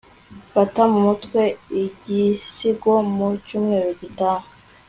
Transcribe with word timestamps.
fata 0.53 0.81
mu 0.91 0.99
mutwe 1.07 1.41
igisigo 1.83 2.93
mu 3.15 3.27
cyumweru 3.45 3.89
gitaha 4.01 4.47